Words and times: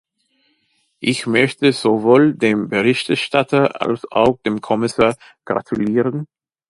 Ich 0.99 1.27
möchte 1.27 1.71
sowohl 1.73 2.33
dem 2.33 2.69
Berichterstatter 2.69 3.83
als 3.83 4.11
auch 4.11 4.39
dem 4.41 4.59
Kommissar 4.59 5.15
gratulieren. 5.45 6.25